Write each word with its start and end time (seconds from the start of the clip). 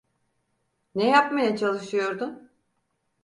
Ne 0.95 1.05
yapmaya 1.09 1.55
çalışıyordun? 1.57 2.49